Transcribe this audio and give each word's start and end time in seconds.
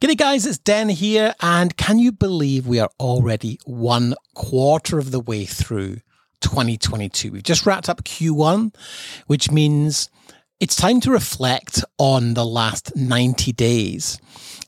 G'day 0.00 0.16
guys, 0.16 0.46
it's 0.46 0.56
Den 0.56 0.88
here, 0.88 1.34
and 1.42 1.76
can 1.76 1.98
you 1.98 2.10
believe 2.10 2.66
we 2.66 2.78
are 2.80 2.88
already 2.98 3.60
one 3.66 4.14
quarter 4.34 4.98
of 4.98 5.10
the 5.10 5.20
way 5.20 5.44
through 5.44 5.96
2022? 6.40 7.30
We've 7.30 7.42
just 7.42 7.66
wrapped 7.66 7.90
up 7.90 8.02
Q1, 8.04 8.74
which 9.26 9.50
means 9.50 10.08
it's 10.58 10.74
time 10.74 11.00
to 11.02 11.10
reflect 11.10 11.84
on 11.98 12.32
the 12.32 12.46
last 12.46 12.96
90 12.96 13.52
days 13.52 14.18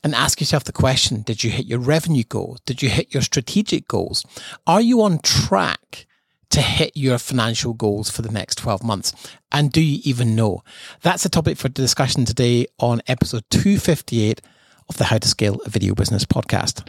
and 0.03 0.13
ask 0.13 0.39
yourself 0.39 0.65
the 0.65 0.71
question 0.71 1.23
Did 1.23 1.43
you 1.43 1.49
hit 1.49 1.65
your 1.65 1.79
revenue 1.79 2.25
goals? 2.25 2.59
Did 2.67 2.83
you 2.83 2.89
hit 2.89 3.11
your 3.11 3.23
strategic 3.23 3.87
goals? 3.87 4.23
Are 4.67 4.81
you 4.81 5.01
on 5.01 5.17
track? 5.17 6.05
to 6.49 6.61
hit 6.61 6.91
your 6.95 7.17
financial 7.17 7.73
goals 7.73 8.11
for 8.11 8.21
the 8.21 8.31
next 8.31 8.59
12 8.59 8.83
months? 8.83 9.11
And 9.51 9.71
do 9.71 9.81
you 9.81 10.01
even 10.03 10.35
know? 10.35 10.63
That's 11.01 11.25
a 11.25 11.29
topic 11.29 11.57
for 11.57 11.67
discussion 11.67 12.25
today 12.25 12.67
on 12.77 13.01
episode 13.07 13.43
258 13.49 14.39
of 14.89 14.97
the 14.97 15.05
How 15.05 15.17
to 15.17 15.27
Scale 15.27 15.59
a 15.65 15.69
Video 15.69 15.95
Business 15.95 16.25
podcast. 16.25 16.87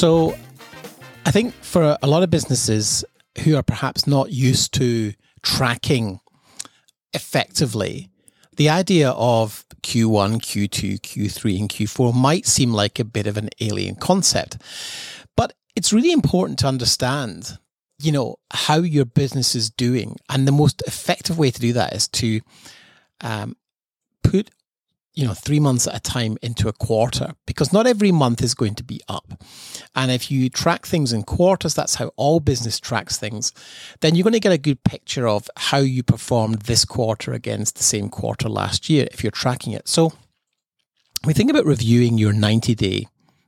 So, 0.00 0.34
I 1.26 1.30
think 1.30 1.52
for 1.52 1.98
a 2.00 2.06
lot 2.06 2.22
of 2.22 2.30
businesses 2.30 3.04
who 3.44 3.54
are 3.56 3.62
perhaps 3.62 4.06
not 4.06 4.32
used 4.32 4.72
to 4.76 5.12
tracking 5.42 6.20
effectively, 7.12 8.08
the 8.56 8.70
idea 8.70 9.10
of 9.10 9.66
Q1, 9.82 10.40
Q2, 10.40 11.00
Q3, 11.00 11.60
and 11.60 11.68
Q4 11.68 12.14
might 12.14 12.46
seem 12.46 12.72
like 12.72 12.98
a 12.98 13.04
bit 13.04 13.26
of 13.26 13.36
an 13.36 13.50
alien 13.60 13.94
concept. 13.94 14.56
But 15.36 15.52
it's 15.76 15.92
really 15.92 16.12
important 16.12 16.58
to 16.60 16.66
understand, 16.66 17.58
you 18.00 18.10
know, 18.10 18.36
how 18.52 18.76
your 18.78 19.04
business 19.04 19.54
is 19.54 19.68
doing. 19.68 20.16
And 20.30 20.48
the 20.48 20.52
most 20.52 20.82
effective 20.86 21.38
way 21.38 21.50
to 21.50 21.60
do 21.60 21.74
that 21.74 21.92
is 21.92 22.08
to 22.08 22.40
um, 23.20 23.54
put 24.24 24.48
you 25.20 25.26
know, 25.26 25.34
three 25.34 25.60
months 25.60 25.86
at 25.86 25.94
a 25.94 26.00
time 26.00 26.38
into 26.40 26.66
a 26.66 26.72
quarter 26.72 27.34
because 27.44 27.74
not 27.74 27.86
every 27.86 28.10
month 28.10 28.42
is 28.42 28.54
going 28.54 28.74
to 28.74 28.82
be 28.82 29.02
up. 29.06 29.44
And 29.94 30.10
if 30.10 30.30
you 30.30 30.48
track 30.48 30.86
things 30.86 31.12
in 31.12 31.24
quarters, 31.24 31.74
that's 31.74 31.96
how 31.96 32.10
all 32.16 32.40
business 32.40 32.80
tracks 32.80 33.18
things, 33.18 33.52
then 34.00 34.14
you're 34.14 34.24
going 34.24 34.32
to 34.32 34.40
get 34.40 34.50
a 34.50 34.56
good 34.56 34.82
picture 34.82 35.28
of 35.28 35.50
how 35.58 35.76
you 35.76 36.02
performed 36.02 36.62
this 36.62 36.86
quarter 36.86 37.34
against 37.34 37.76
the 37.76 37.82
same 37.82 38.08
quarter 38.08 38.48
last 38.48 38.88
year 38.88 39.08
if 39.12 39.22
you're 39.22 39.30
tracking 39.30 39.74
it. 39.74 39.88
So 39.88 40.14
we 41.26 41.34
think 41.34 41.50
about 41.50 41.66
reviewing 41.66 42.16
your 42.16 42.32
90 42.32 42.74
day 42.74 43.06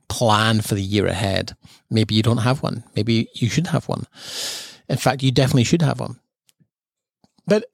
plan 0.09 0.61
for 0.61 0.75
the 0.75 0.83
year 0.83 1.07
ahead. 1.07 1.57
Maybe 1.89 2.13
you 2.13 2.21
don't 2.21 2.37
have 2.37 2.61
one. 2.61 2.83
Maybe 2.95 3.29
you 3.33 3.49
should 3.49 3.67
have 3.67 3.89
one. 3.89 4.05
In 4.87 4.97
fact, 4.97 5.23
you 5.23 5.31
definitely 5.31 5.63
should 5.63 5.81
have 5.81 5.99
one. 5.99 6.19
But 7.47 7.65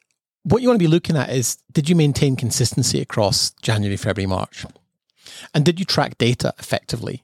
what 0.49 0.61
you 0.61 0.67
want 0.67 0.79
to 0.79 0.83
be 0.83 0.87
looking 0.87 1.15
at 1.15 1.29
is 1.29 1.57
did 1.71 1.89
you 1.89 1.95
maintain 1.95 2.35
consistency 2.35 3.01
across 3.01 3.51
January, 3.61 3.97
February, 3.97 4.27
March? 4.27 4.65
And 5.53 5.63
did 5.63 5.79
you 5.79 5.85
track 5.85 6.17
data 6.17 6.53
effectively? 6.59 7.23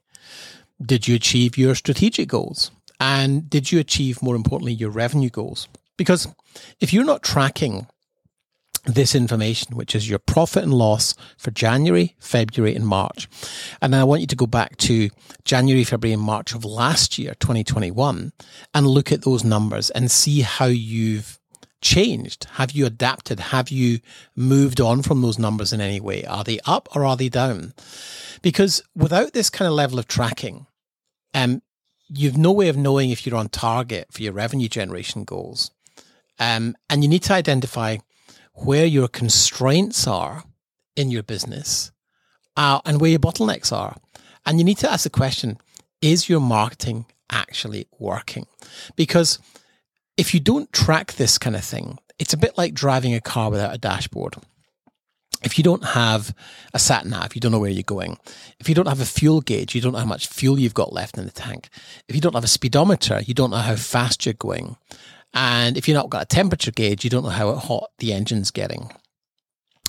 Did 0.84 1.08
you 1.08 1.16
achieve 1.16 1.58
your 1.58 1.74
strategic 1.74 2.28
goals? 2.28 2.70
And 3.00 3.48
did 3.50 3.72
you 3.72 3.78
achieve, 3.78 4.22
more 4.22 4.36
importantly, 4.36 4.72
your 4.72 4.90
revenue 4.90 5.30
goals? 5.30 5.68
Because 5.96 6.28
if 6.80 6.92
you're 6.92 7.04
not 7.04 7.22
tracking 7.22 7.86
this 8.86 9.14
information, 9.14 9.76
which 9.76 9.94
is 9.94 10.08
your 10.08 10.18
profit 10.18 10.62
and 10.62 10.72
loss 10.72 11.14
for 11.36 11.50
January, 11.50 12.14
February, 12.20 12.74
and 12.74 12.86
March. 12.86 13.28
And 13.82 13.94
I 13.94 14.04
want 14.04 14.20
you 14.20 14.26
to 14.28 14.36
go 14.36 14.46
back 14.46 14.76
to 14.78 15.10
January, 15.44 15.84
February, 15.84 16.14
and 16.14 16.22
March 16.22 16.54
of 16.54 16.64
last 16.64 17.18
year, 17.18 17.34
2021, 17.40 18.32
and 18.74 18.86
look 18.86 19.10
at 19.10 19.22
those 19.22 19.42
numbers 19.44 19.90
and 19.90 20.10
see 20.10 20.40
how 20.40 20.66
you've 20.66 21.38
changed? 21.86 22.46
Have 22.54 22.72
you 22.72 22.84
adapted? 22.84 23.38
Have 23.38 23.70
you 23.70 24.00
moved 24.34 24.80
on 24.80 25.02
from 25.02 25.22
those 25.22 25.38
numbers 25.38 25.72
in 25.72 25.80
any 25.80 26.00
way? 26.00 26.24
Are 26.24 26.42
they 26.42 26.58
up 26.66 26.88
or 26.94 27.04
are 27.04 27.16
they 27.16 27.28
down? 27.28 27.74
Because 28.42 28.82
without 28.94 29.32
this 29.32 29.50
kind 29.50 29.68
of 29.68 29.74
level 29.74 29.98
of 29.98 30.08
tracking, 30.08 30.66
um, 31.32 31.62
you've 32.08 32.36
no 32.36 32.50
way 32.50 32.68
of 32.68 32.76
knowing 32.76 33.10
if 33.10 33.24
you're 33.24 33.38
on 33.38 33.48
target 33.48 34.08
for 34.10 34.22
your 34.22 34.32
revenue 34.32 34.68
generation 34.68 35.22
goals. 35.22 35.70
Um, 36.40 36.76
and 36.90 37.02
you 37.02 37.08
need 37.08 37.22
to 37.24 37.34
identify 37.34 37.98
where 38.54 38.86
your 38.86 39.08
constraints 39.08 40.06
are 40.08 40.42
in 40.96 41.10
your 41.10 41.22
business 41.22 41.92
uh, 42.56 42.80
and 42.84 43.00
where 43.00 43.10
your 43.10 43.20
bottlenecks 43.20 43.72
are. 43.72 43.96
And 44.44 44.58
you 44.58 44.64
need 44.64 44.78
to 44.78 44.90
ask 44.90 45.04
the 45.04 45.10
question 45.10 45.58
is 46.02 46.28
your 46.28 46.40
marketing 46.40 47.06
actually 47.30 47.86
working? 47.98 48.46
Because 48.96 49.38
if 50.16 50.34
you 50.34 50.40
don't 50.40 50.72
track 50.72 51.14
this 51.14 51.38
kind 51.38 51.56
of 51.56 51.64
thing, 51.64 51.98
it's 52.18 52.32
a 52.32 52.38
bit 52.38 52.56
like 52.56 52.74
driving 52.74 53.14
a 53.14 53.20
car 53.20 53.50
without 53.50 53.74
a 53.74 53.78
dashboard. 53.78 54.36
If 55.42 55.58
you 55.58 55.64
don't 55.64 55.84
have 55.84 56.34
a 56.72 56.78
sat 56.78 57.04
nav, 57.04 57.34
you 57.34 57.40
don't 57.40 57.52
know 57.52 57.58
where 57.58 57.70
you're 57.70 57.82
going. 57.82 58.18
If 58.58 58.68
you 58.68 58.74
don't 58.74 58.88
have 58.88 59.02
a 59.02 59.06
fuel 59.06 59.42
gauge, 59.42 59.74
you 59.74 59.80
don't 59.80 59.92
know 59.92 59.98
how 59.98 60.06
much 60.06 60.26
fuel 60.26 60.58
you've 60.58 60.74
got 60.74 60.94
left 60.94 61.18
in 61.18 61.26
the 61.26 61.30
tank. 61.30 61.68
If 62.08 62.14
you 62.14 62.20
don't 62.20 62.34
have 62.34 62.44
a 62.44 62.48
speedometer, 62.48 63.20
you 63.20 63.34
don't 63.34 63.50
know 63.50 63.58
how 63.58 63.76
fast 63.76 64.24
you're 64.24 64.32
going. 64.32 64.76
And 65.34 65.76
if 65.76 65.86
you've 65.86 65.94
not 65.96 66.08
got 66.08 66.22
a 66.22 66.26
temperature 66.26 66.70
gauge, 66.70 67.04
you 67.04 67.10
don't 67.10 67.22
know 67.22 67.28
how 67.28 67.54
hot 67.54 67.90
the 67.98 68.14
engine's 68.14 68.50
getting. 68.50 68.90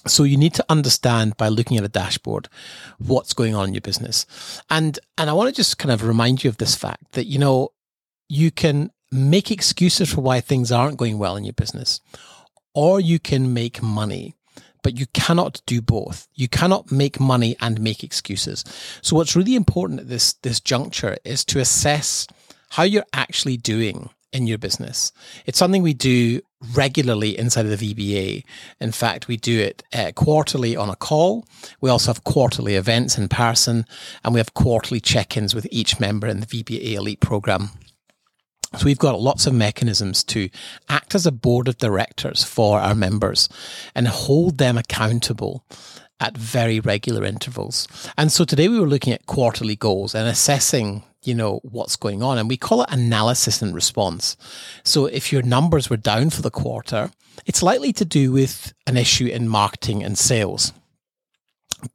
So 0.06 0.24
you 0.24 0.38
need 0.38 0.54
to 0.56 0.66
understand 0.70 1.38
by 1.38 1.48
looking 1.48 1.78
at 1.78 1.84
a 1.84 1.90
dashboard 1.90 2.50
what's 2.98 3.34
going 3.34 3.56
on 3.56 3.70
in 3.70 3.74
your 3.74 3.82
business. 3.82 4.26
And 4.70 5.00
and 5.18 5.30
I 5.30 5.34
want 5.34 5.50
to 5.50 5.56
just 5.56 5.78
kind 5.78 5.92
of 5.92 6.04
remind 6.04 6.44
you 6.44 6.50
of 6.50 6.58
this 6.58 6.76
fact 6.76 7.14
that 7.14 7.26
you 7.26 7.40
know 7.40 7.70
you 8.30 8.52
can 8.52 8.92
make 9.12 9.52
excuses 9.52 10.14
for 10.14 10.22
why 10.22 10.42
things 10.42 10.72
aren't 10.72 10.98
going 10.98 11.18
well 11.18 11.36
in 11.36 11.44
your 11.44 11.54
business, 11.54 12.02
or 12.74 13.00
you 13.00 13.20
can 13.20 13.54
make 13.54 13.82
money. 13.82 14.36
But 14.84 14.98
you 14.98 15.08
cannot 15.08 15.62
do 15.66 15.82
both. 15.82 16.28
You 16.34 16.48
cannot 16.48 16.92
make 16.92 17.20
money 17.20 17.58
and 17.60 17.82
make 17.82 18.04
excuses. 18.04 18.64
So 19.02 19.16
what's 19.18 19.36
really 19.36 19.56
important 19.56 20.00
at 20.00 20.08
this 20.08 20.34
this 20.34 20.62
juncture 20.62 21.18
is 21.26 21.44
to 21.46 21.60
assess 21.60 22.28
how 22.70 22.84
you're 22.84 23.04
actually 23.12 23.58
doing 23.58 24.10
in 24.32 24.48
your 24.48 24.58
business. 24.58 25.12
It's 25.46 25.58
something 25.58 25.82
we 25.82 25.94
do 25.94 26.42
regularly 26.74 27.38
inside 27.38 27.66
of 27.66 27.78
the 27.78 27.94
VBA. 27.94 28.44
In 28.80 28.92
fact, 28.92 29.28
we 29.28 29.38
do 29.38 29.60
it 29.60 29.84
uh, 29.94 30.12
quarterly 30.16 30.76
on 30.76 30.90
a 30.90 30.96
call. 30.96 31.46
We 31.82 31.90
also 31.90 32.12
have 32.12 32.24
quarterly 32.24 32.76
events 32.76 33.18
in 33.18 33.30
person, 33.30 33.86
and 34.24 34.34
we 34.34 34.40
have 34.40 34.54
quarterly 34.54 35.00
check 35.00 35.38
ins 35.38 35.56
with 35.56 35.68
each 35.72 36.00
member 36.00 36.28
in 36.28 36.40
the 36.40 36.46
VBA 36.46 36.94
Elite 36.94 37.20
program. 37.20 37.72
So 38.76 38.86
we've 38.86 38.98
got 38.98 39.22
lots 39.22 39.48
of 39.48 39.54
mechanisms 39.54 40.24
to 40.26 40.50
act 40.90 41.16
as 41.16 41.26
a 41.26 41.32
board 41.32 41.68
of 41.68 41.78
directors 41.78 42.44
for 42.44 42.80
our 42.80 42.96
members 42.96 43.48
and 43.96 44.08
hold 44.08 44.58
them 44.58 44.78
accountable 44.78 45.64
at 46.20 46.38
very 46.38 46.80
regular 46.80 47.24
intervals. 47.24 47.88
And 48.18 48.32
so 48.32 48.44
today 48.44 48.68
we 48.68 48.80
were 48.80 48.88
looking 48.88 49.14
at 49.14 49.26
quarterly 49.26 49.76
goals 49.76 50.16
and 50.16 50.28
assessing, 50.28 51.04
you 51.24 51.34
know, 51.34 51.60
what's 51.64 51.96
going 51.96 52.24
on. 52.24 52.38
And 52.38 52.50
we 52.50 52.58
call 52.58 52.82
it 52.82 52.92
analysis 52.92 53.62
and 53.62 53.74
response. 53.74 54.36
So 54.84 55.06
if 55.06 55.32
your 55.32 55.44
numbers 55.44 55.90
were 55.90 55.98
down 55.98 56.30
for 56.32 56.42
the 56.42 56.52
quarter, 56.52 57.12
it's 57.46 57.64
likely 57.64 57.94
to 57.94 58.06
do 58.06 58.32
with 58.32 58.74
an 58.86 58.98
issue 58.98 59.28
in 59.28 59.48
marketing 59.48 60.04
and 60.04 60.18
sales. 60.18 60.74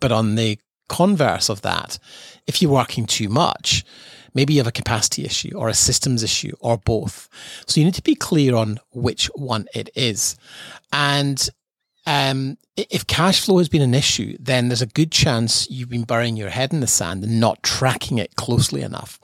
But 0.00 0.12
on 0.12 0.36
the 0.36 0.58
converse 0.88 1.48
of 1.48 1.62
that, 1.62 1.98
if 2.46 2.62
you're 2.62 2.70
working 2.70 3.06
too 3.06 3.28
much, 3.28 3.84
Maybe 4.34 4.54
you 4.54 4.60
have 4.60 4.66
a 4.66 4.72
capacity 4.72 5.24
issue 5.24 5.56
or 5.56 5.68
a 5.68 5.74
systems 5.74 6.22
issue 6.22 6.54
or 6.60 6.78
both. 6.78 7.28
So 7.66 7.80
you 7.80 7.84
need 7.84 7.94
to 7.94 8.02
be 8.02 8.14
clear 8.14 8.54
on 8.54 8.78
which 8.92 9.26
one 9.34 9.66
it 9.74 9.90
is. 9.94 10.36
And 10.92 11.48
um, 12.06 12.56
if 12.74 13.06
cash 13.06 13.44
flow 13.44 13.58
has 13.58 13.68
been 13.68 13.82
an 13.82 13.92
issue, 13.92 14.34
then 14.40 14.68
there's 14.68 14.80
a 14.80 14.86
good 14.86 15.12
chance 15.12 15.70
you've 15.70 15.90
been 15.90 16.04
burying 16.04 16.36
your 16.36 16.48
head 16.48 16.72
in 16.72 16.80
the 16.80 16.86
sand 16.86 17.22
and 17.22 17.38
not 17.38 17.62
tracking 17.62 18.16
it 18.16 18.34
closely 18.36 18.80
enough. 18.80 19.20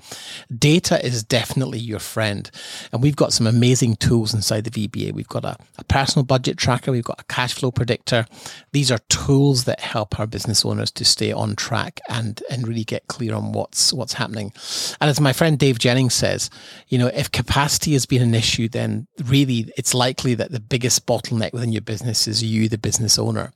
Data 0.55 1.03
is 1.05 1.25
definitely 1.25 1.79
your 1.79 1.99
friend. 1.99 2.50
And 2.93 3.03
we've 3.03 3.17
got 3.17 3.33
some 3.33 3.47
amazing 3.47 3.97
tools 3.97 4.35
inside 4.35 4.65
the 4.65 4.89
VBA. 4.89 5.12
We've 5.12 5.29
got 5.29 5.47
a, 5.47 5.56
a 5.79 5.85
personal 5.85 6.25
budget 6.25 6.59
tracker. 6.59 6.93
We've 6.93 7.03
got 7.03 7.23
a 7.23 7.25
cash 7.25 7.55
flow 7.55 7.71
predictor. 7.71 8.27
These 8.73 8.91
are 8.91 8.99
tools 9.09 9.65
that 9.65 9.81
help 9.81 10.21
our 10.21 10.27
business 10.27 10.62
owners 10.67 10.91
to 10.93 11.06
stay 11.06 11.33
on 11.33 11.56
track 11.56 12.00
and, 12.11 12.43
and 12.50 12.69
really 12.69 12.85
get 12.85 13.06
clear 13.06 13.35
on 13.35 13.53
what's, 13.53 13.95
what's 13.95 14.12
happening. 14.12 14.53
And 15.00 15.09
as 15.09 15.23
my 15.23 15.33
friend 15.33 15.59
Dave 15.59 15.79
Jennings 15.79 16.12
says, 16.12 16.50
you 16.89 16.99
know, 16.99 17.06
if 17.06 17.33
capacity 17.33 17.95
has 17.95 18.05
been 18.05 18.21
an 18.21 18.35
issue, 18.35 18.69
then 18.69 19.06
really 19.25 19.73
it's 19.79 19.95
likely 19.95 20.35
that 20.35 20.53
the 20.53 20.61
biggest 20.61 21.06
bottleneck 21.06 21.55
within 21.55 21.73
your 21.73 21.81
business 21.81 22.29
is 22.29 22.45
you, 22.45 22.69
the 22.69 22.77
business 22.77 23.19
owner 23.19 23.38
corner. 23.38 23.52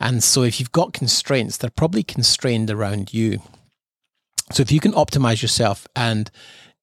And 0.00 0.22
so 0.22 0.42
if 0.42 0.60
you've 0.60 0.72
got 0.72 0.92
constraints, 0.92 1.56
they're 1.56 1.70
probably 1.70 2.02
constrained 2.02 2.70
around 2.70 3.12
you. 3.12 3.40
So 4.52 4.62
if 4.62 4.70
you 4.70 4.80
can 4.80 4.92
optimize 4.92 5.42
yourself 5.42 5.88
and 5.96 6.30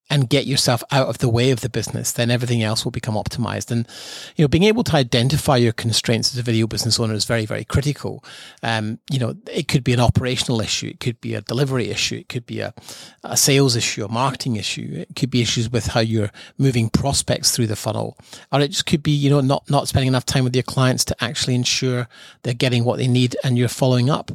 and 0.09 0.29
get 0.29 0.45
yourself 0.45 0.83
out 0.91 1.07
of 1.07 1.19
the 1.19 1.29
way 1.29 1.51
of 1.51 1.61
the 1.61 1.69
business, 1.69 2.11
then 2.11 2.29
everything 2.29 2.61
else 2.61 2.83
will 2.83 2.91
become 2.91 3.15
optimized. 3.15 3.71
And, 3.71 3.87
you 4.35 4.43
know, 4.43 4.47
being 4.47 4.63
able 4.63 4.83
to 4.83 4.95
identify 4.95 5.57
your 5.57 5.71
constraints 5.71 6.33
as 6.33 6.37
a 6.37 6.43
video 6.43 6.67
business 6.67 6.99
owner 6.99 7.13
is 7.13 7.25
very, 7.25 7.45
very 7.45 7.63
critical. 7.63 8.23
Um, 8.61 8.99
you 9.09 9.17
know, 9.17 9.35
it 9.51 9.67
could 9.67 9.83
be 9.83 9.93
an 9.93 9.99
operational 9.99 10.61
issue. 10.61 10.87
It 10.87 10.99
could 10.99 11.19
be 11.21 11.35
a 11.35 11.41
delivery 11.41 11.89
issue. 11.89 12.17
It 12.17 12.29
could 12.29 12.45
be 12.45 12.59
a, 12.59 12.73
a 13.23 13.37
sales 13.37 13.75
issue, 13.75 14.05
a 14.05 14.11
marketing 14.11 14.57
issue. 14.57 15.05
It 15.09 15.15
could 15.15 15.31
be 15.31 15.41
issues 15.41 15.71
with 15.71 15.87
how 15.87 16.01
you're 16.01 16.31
moving 16.57 16.89
prospects 16.89 17.51
through 17.51 17.67
the 17.67 17.75
funnel. 17.75 18.17
Or 18.51 18.59
it 18.59 18.69
just 18.69 18.85
could 18.85 19.03
be, 19.03 19.11
you 19.11 19.29
know, 19.29 19.41
not, 19.41 19.69
not 19.69 19.87
spending 19.87 20.09
enough 20.09 20.25
time 20.25 20.43
with 20.43 20.55
your 20.55 20.63
clients 20.63 21.05
to 21.05 21.23
actually 21.23 21.55
ensure 21.55 22.07
they're 22.43 22.53
getting 22.53 22.83
what 22.83 22.97
they 22.97 23.07
need 23.07 23.37
and 23.43 23.57
you're 23.57 23.67
following 23.69 24.09
up. 24.09 24.31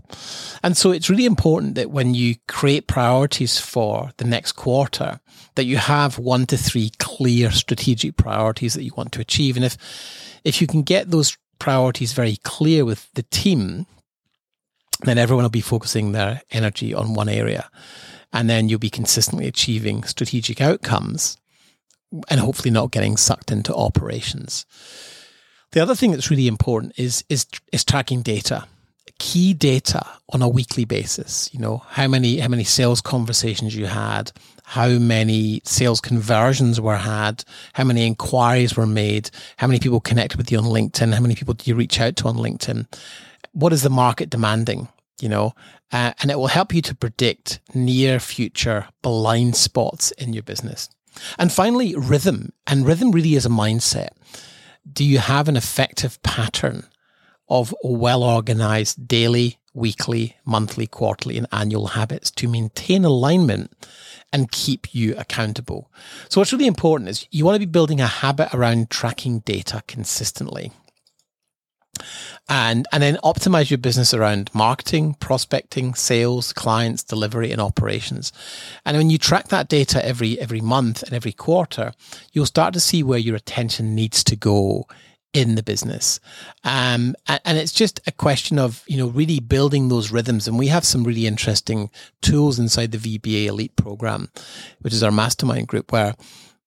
And 0.63 0.77
so 0.77 0.91
it's 0.91 1.11
really 1.11 1.27
important 1.27 1.75
that 1.75 1.91
when 1.91 2.15
you 2.15 2.37
create 2.49 2.87
priorities 2.87 3.61
for 3.61 4.11
the 4.17 4.25
next 4.25 4.53
quarter, 4.53 5.21
that 5.59 5.65
you 5.65 5.77
have 5.77 6.21
one 6.21 6.47
to 6.47 6.57
three 6.57 6.93
clear 7.01 7.51
strategic 7.51 8.17
priorities 8.17 8.75
that 8.75 8.85
you 8.85 8.93
want 8.97 9.11
to 9.11 9.21
achieve. 9.21 9.57
And 9.57 9.65
if, 9.65 9.77
if 10.45 10.61
you 10.61 10.69
can 10.69 10.83
get 10.83 11.11
those 11.11 11.37
priorities 11.59 12.13
very 12.13 12.37
clear 12.45 12.85
with 12.85 13.13
the 13.15 13.25
team, 13.25 13.87
then 15.03 15.19
everyone 15.19 15.43
will 15.43 15.51
be 15.51 15.61
focusing 15.61 16.13
their 16.13 16.43
energy 16.53 16.95
on 16.95 17.13
one 17.13 17.29
area. 17.29 17.69
And 18.33 18.49
then 18.49 18.69
you'll 18.69 18.79
be 18.79 18.89
consistently 18.89 19.49
achieving 19.49 20.05
strategic 20.05 20.61
outcomes 20.61 21.37
and 22.29 22.39
hopefully 22.39 22.71
not 22.71 22.93
getting 22.93 23.17
sucked 23.17 23.51
into 23.51 23.75
operations. 23.75 24.65
The 25.73 25.81
other 25.81 25.97
thing 25.97 26.13
that's 26.13 26.31
really 26.31 26.47
important 26.47 26.93
is, 26.97 27.25
is, 27.29 27.47
is 27.73 27.85
tracking 27.85 28.23
data 28.23 28.69
key 29.19 29.53
data 29.53 30.05
on 30.31 30.43
a 30.43 30.49
weekly 30.49 30.85
basis. 30.85 31.51
You 31.53 31.61
know, 31.61 31.79
how 31.89 32.09
many, 32.09 32.39
how 32.39 32.49
many 32.49 32.65
sales 32.65 33.01
conversations 33.01 33.75
you 33.75 33.87
had, 33.87 34.33
how 34.69 34.89
many 34.99 35.63
sales 35.65 35.99
conversions 35.99 36.79
were 36.79 36.99
had, 36.99 37.43
how 37.73 37.85
many 37.85 38.07
inquiries 38.07 38.77
were 38.77 38.87
made, 38.87 39.31
how 39.57 39.67
many 39.67 39.81
people 39.81 39.99
connected 39.99 40.37
with 40.37 40.53
you 40.53 40.59
on 40.59 40.65
LinkedIn, 40.65 41.15
how 41.15 41.23
many 41.23 41.35
people 41.35 41.55
do 41.55 41.71
you 41.71 41.75
reach 41.75 41.99
out 41.99 42.17
to 42.17 42.29
on 42.29 42.37
LinkedIn? 42.37 42.87
What 43.53 43.73
is 43.73 43.83
the 43.83 43.89
market 43.89 44.29
demanding? 44.29 44.89
You 45.23 45.31
know, 45.31 45.55
uh, 45.91 46.13
and 46.21 46.31
it 46.31 46.39
will 46.39 46.49
help 46.49 46.75
you 46.75 46.83
to 46.83 46.95
predict 46.95 47.61
near 47.75 48.21
future 48.21 48.87
blind 49.01 49.57
spots 49.57 50.11
in 50.13 50.35
your 50.35 50.43
business. 50.43 50.91
And 51.39 51.51
finally, 51.51 51.95
rhythm. 51.97 52.53
And 52.67 52.87
rhythm 52.87 53.11
really 53.11 53.37
is 53.37 53.47
a 53.47 53.49
mindset. 53.49 54.11
Do 54.93 55.03
you 55.03 55.19
have 55.19 55.49
an 55.49 55.57
effective 55.57 56.23
pattern 56.23 56.85
of 57.49 57.75
well 57.83 58.23
organized 58.23 59.09
daily, 59.09 59.58
weekly, 59.75 60.37
monthly, 60.45 60.87
quarterly, 60.87 61.39
and 61.39 61.47
annual 61.53 61.89
habits 61.89 62.31
to 62.33 62.49
maintain 62.49 63.05
alignment 63.05 63.73
and 64.33 64.53
keep 64.53 64.95
you 64.95 65.15
accountable. 65.17 65.91
So 66.29 66.41
what's 66.41 66.53
really 66.53 66.67
important 66.67 67.11
is 67.11 67.27
you 67.31 67.45
want 67.45 67.55
to 67.55 67.67
be 67.67 67.67
building 67.67 68.01
a 68.01 68.07
habit 68.07 68.53
around 68.53 68.91
tracking 68.91 69.41
data 69.41 69.83
consistently. 69.87 70.73
And, 72.49 72.87
and 72.93 73.03
then 73.03 73.17
optimize 73.25 73.71
your 73.71 73.79
business 73.79 74.15
around 74.15 74.51
marketing, 74.55 75.15
prospecting, 75.15 75.95
sales, 75.95 76.53
clients, 76.53 77.03
delivery, 77.03 77.51
and 77.51 77.61
operations. 77.61 78.33
And 78.85 78.97
when 78.97 79.11
you 79.11 79.19
track 79.19 79.49
that 79.49 79.69
data 79.69 80.05
every, 80.05 80.39
every 80.39 80.61
month 80.61 81.03
and 81.03 81.13
every 81.13 81.33
quarter, 81.33 81.93
you'll 82.33 82.47
start 82.47 82.73
to 82.75 82.81
see 82.81 83.03
where 83.03 83.19
your 83.19 83.37
attention 83.37 83.95
needs 83.95 84.23
to 84.25 84.37
go 84.37 84.87
in 85.33 85.55
the 85.55 85.63
business. 85.63 86.21
Um, 86.65 87.15
and, 87.27 87.59
it's 87.59 87.73
just 87.73 88.01
a 88.07 88.13
question 88.13 88.59
of, 88.59 88.83
you 88.87 88.97
know, 88.97 89.09
really 89.09 89.41
building 89.41 89.89
those 89.89 90.11
rhythms. 90.11 90.49
And 90.49 90.59
we 90.59 90.69
have 90.69 90.85
some 90.85 91.05
really 91.05 91.27
interesting 91.27 91.91
tools 92.23 92.59
inside 92.59 92.93
the 92.93 93.19
VBA 93.19 93.47
Elite 93.47 93.77
program, 93.77 94.31
which 94.81 94.95
is 94.95 95.03
our 95.03 95.13
mastermind 95.13 95.69
group 95.69 95.93
where 95.93 96.15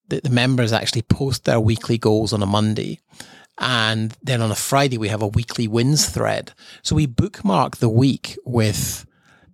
the, 0.09 0.21
the 0.21 0.29
members 0.29 0.71
actually 0.71 1.01
post 1.01 1.45
their 1.45 1.59
weekly 1.59 1.97
goals 1.97 2.33
on 2.33 2.43
a 2.43 2.45
Monday. 2.47 2.99
And 3.57 4.15
then 4.21 4.41
on 4.41 4.51
a 4.51 4.55
Friday, 4.55 4.97
we 4.97 5.09
have 5.09 5.21
a 5.21 5.27
weekly 5.27 5.67
wins 5.67 6.07
thread. 6.07 6.53
So 6.83 6.95
we 6.95 7.05
bookmark 7.05 7.77
the 7.77 7.89
week 7.89 8.37
with 8.45 9.05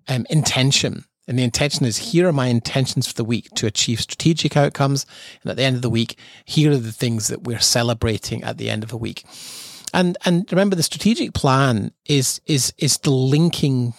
um, 0.08 0.26
intention 0.30 1.06
and 1.28 1.38
the 1.38 1.44
intention 1.44 1.86
is 1.86 1.98
here 1.98 2.28
are 2.28 2.34
my 2.34 2.48
intentions 2.48 3.06
for 3.08 3.14
the 3.14 3.26
week 3.26 3.50
to 3.56 3.68
achieve 3.68 4.00
strategic 4.00 4.56
outcomes. 4.56 5.06
And 5.44 5.52
at 5.52 5.58
the 5.58 5.64
end 5.64 5.76
of 5.76 5.82
the 5.82 5.90
week, 5.90 6.18
here 6.46 6.72
are 6.72 6.78
the 6.78 6.94
things 6.94 7.28
that 7.28 7.44
we're 7.44 7.60
celebrating 7.60 8.44
at 8.44 8.58
the 8.58 8.70
end 8.70 8.84
of 8.84 8.90
the 8.90 8.98
week. 8.98 9.26
And 9.94 10.18
and 10.26 10.50
remember 10.52 10.76
the 10.76 10.84
strategic 10.84 11.34
plan 11.34 11.92
is 12.06 12.42
is 12.46 12.74
is 12.78 12.98
the 13.00 13.12
linking, 13.12 13.94